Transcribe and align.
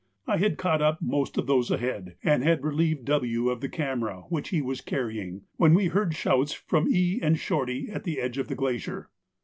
I 0.25 0.37
had 0.37 0.57
caught 0.57 0.81
up 0.81 0.99
most 0.99 1.37
of 1.37 1.45
those 1.45 1.69
ahead, 1.69 2.15
and 2.23 2.41
had 2.43 2.63
relieved 2.63 3.05
W. 3.05 3.49
of 3.51 3.61
the 3.61 3.69
camera 3.69 4.21
which 4.29 4.49
he 4.49 4.59
was 4.59 4.81
carrying, 4.81 5.43
when 5.57 5.75
we 5.75 5.89
heard 5.89 6.15
shouts 6.15 6.53
from 6.53 6.87
E. 6.89 7.19
and 7.21 7.37
Shorty 7.37 7.87
at 7.87 8.03
the 8.03 8.19
edge 8.19 8.39
of 8.39 8.47
the 8.47 8.55
glacier. 8.55 9.11